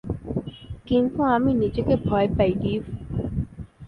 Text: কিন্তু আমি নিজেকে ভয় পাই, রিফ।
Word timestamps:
কিন্তু 0.87 1.19
আমি 1.35 1.51
নিজেকে 1.53 1.93
ভয় 2.05 2.27
পাই, 2.37 2.51
রিফ। 2.61 2.83